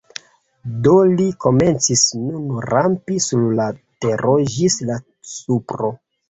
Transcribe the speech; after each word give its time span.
Do 0.85 0.93
li 1.17 1.27
komencis 1.43 2.05
nun 2.21 2.47
rampi 2.69 3.19
sur 3.27 3.45
la 3.61 3.69
tero 4.07 4.35
ĝis 4.57 4.79
la 4.89 4.99
supro. 5.35 5.93